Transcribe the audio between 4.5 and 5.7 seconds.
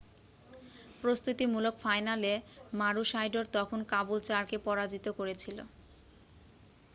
পরাজিত করেছিল